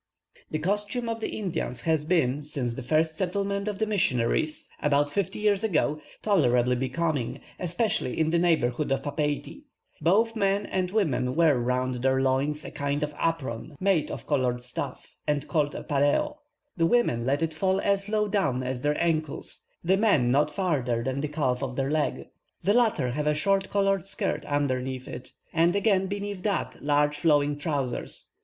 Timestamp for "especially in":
7.59-8.31